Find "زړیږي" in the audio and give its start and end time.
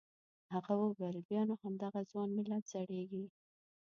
2.73-3.25